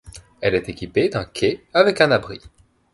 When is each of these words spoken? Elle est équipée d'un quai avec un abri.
Elle 0.41 0.55
est 0.55 0.67
équipée 0.67 1.09
d'un 1.09 1.25
quai 1.25 1.63
avec 1.73 2.01
un 2.01 2.09
abri. 2.09 2.41